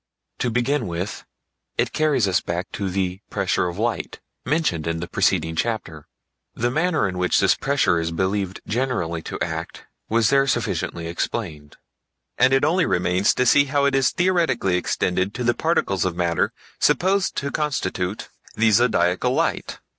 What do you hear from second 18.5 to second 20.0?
the Zodiacal Light.